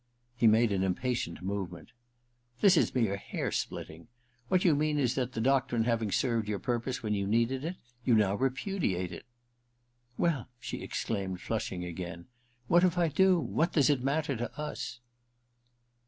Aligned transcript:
He 0.35 0.47
made 0.47 0.71
an 0.71 0.81
impatient 0.81 1.43
movement.' 1.43 1.91
This 2.61 2.75
is 2.75 2.95
mere 2.95 3.17
hair 3.17 3.51
splitting. 3.51 4.07
What 4.47 4.65
you 4.65 4.75
mean 4.75 4.97
is 4.97 5.13
that, 5.13 5.33
the 5.33 5.39
doctrine 5.39 5.83
having 5.83 6.11
served 6.11 6.47
your 6.49 6.57
purpose 6.57 7.03
when 7.03 7.13
you 7.13 7.27
needed 7.27 7.63
it, 7.63 7.75
you 8.03 8.15
now 8.15 8.33
repudiate 8.33 9.11
it.'' 9.11 9.27
Well,' 10.17 10.49
she 10.59 10.81
exclaimed, 10.81 11.39
flushing 11.39 11.85
again, 11.85 12.25
* 12.45 12.67
what 12.67 12.83
if 12.83 12.97
I 12.97 13.09
do} 13.09 13.39
What 13.39 13.73
does 13.73 13.91
it 13.91 14.01
matter 14.03 14.35
to 14.37 14.51
us 14.59 15.01